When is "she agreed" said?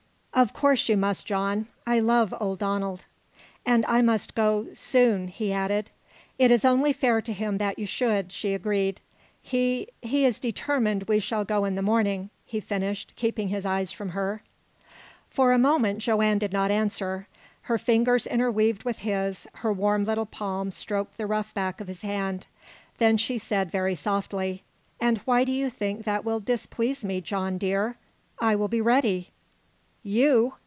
8.31-9.01